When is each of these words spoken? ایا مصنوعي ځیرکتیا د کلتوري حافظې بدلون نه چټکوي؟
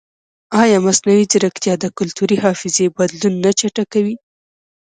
ایا 0.61 0.77
مصنوعي 0.85 1.23
ځیرکتیا 1.31 1.73
د 1.79 1.85
کلتوري 1.97 2.37
حافظې 2.43 2.85
بدلون 2.97 3.33
نه 3.43 3.51
چټکوي؟ 3.59 4.15